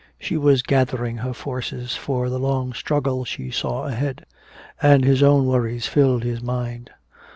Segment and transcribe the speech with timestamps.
[0.17, 4.25] She was gathering her forces for the long struggle she saw ahead.
[4.81, 6.89] And his own worries filled his mind.